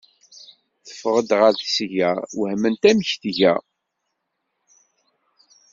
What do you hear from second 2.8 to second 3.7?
amek tga.